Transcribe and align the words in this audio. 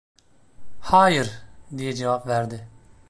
"Hayır!" 0.79 1.31
diye 1.77 1.93
cevap 1.93 2.27
verdi. 2.27 2.67